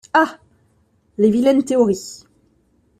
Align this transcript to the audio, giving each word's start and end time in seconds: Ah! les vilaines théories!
Ah! 0.15 0.39
les 1.19 1.29
vilaines 1.29 1.63
théories! 1.63 2.23